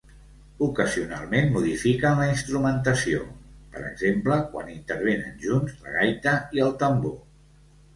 [0.67, 3.29] Ocasionalment modifiquen la instrumentació,
[3.77, 7.19] per exemple quan intervenen junts la gaita i el tambor.